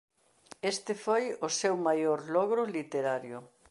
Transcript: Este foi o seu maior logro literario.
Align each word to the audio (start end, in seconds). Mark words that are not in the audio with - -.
Este 0.73 0.93
foi 1.05 1.23
o 1.47 1.49
seu 1.59 1.75
maior 1.87 2.19
logro 2.35 2.61
literario. 2.77 3.37